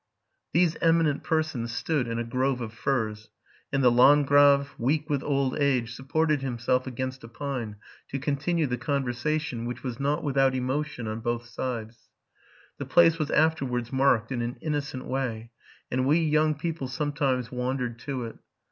[0.51, 3.29] These eminent persons stood in a grove of firs;
[3.71, 7.75] and the landgrave, weak with old age, supported himself against a pine,
[8.09, 12.09] to continue the conversation, which was not without emotion on both sides.
[12.79, 15.51] The place was afterwards marked in an innocent way,
[15.91, 18.39] and we young people sometimes wandered to it.